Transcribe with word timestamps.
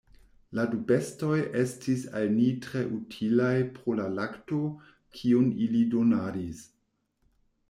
La 0.59 0.63
du 0.69 0.77
bestoj 0.91 1.35
estis 1.59 2.05
al 2.21 2.25
ni 2.39 2.47
tre 2.67 2.83
utilaj 2.97 3.53
pro 3.77 3.95
la 4.01 4.09
lakto, 4.17 4.63
kiun 5.19 5.55
ili 5.69 5.89
donadis. 5.95 6.69